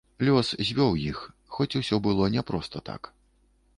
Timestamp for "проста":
2.51-2.83